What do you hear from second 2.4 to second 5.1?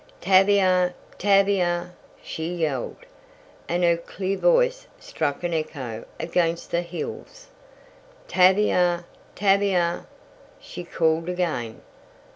yelled, and her clear voice